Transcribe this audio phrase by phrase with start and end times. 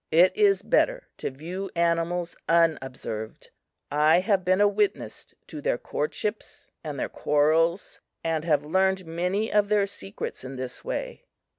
[0.09, 3.51] "It is better to view animals unobserved.
[3.91, 9.53] I have been a witness to their courtships and their quarrels and have learned many
[9.53, 11.25] of their secrets in this way.